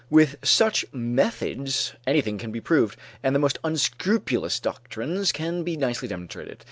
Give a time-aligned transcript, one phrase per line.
[0.09, 6.07] With such methods anything can be proved, and the most unscrupulous doctrines can be nicely
[6.07, 6.59] demonstrated.